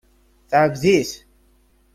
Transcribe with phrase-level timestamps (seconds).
[0.49, 1.11] Teɛbed-it.